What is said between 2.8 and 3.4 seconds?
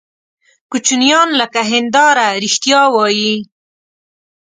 وایي.